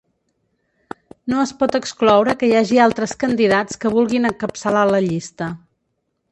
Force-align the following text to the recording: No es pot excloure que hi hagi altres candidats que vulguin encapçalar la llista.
No 1.33 1.41
es 1.47 1.53
pot 1.59 1.77
excloure 1.81 2.35
que 2.41 2.49
hi 2.49 2.57
hagi 2.61 2.81
altres 2.87 3.15
candidats 3.27 3.81
que 3.85 3.95
vulguin 3.99 4.29
encapçalar 4.33 4.91
la 4.97 5.07
llista. 5.09 5.55